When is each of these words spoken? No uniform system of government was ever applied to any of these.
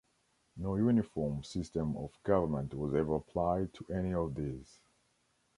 No 0.57 0.77
uniform 0.77 1.43
system 1.43 1.95
of 1.95 2.17
government 2.23 2.73
was 2.73 2.95
ever 2.95 3.17
applied 3.17 3.71
to 3.75 3.85
any 3.93 4.15
of 4.15 4.33
these. 4.33 4.79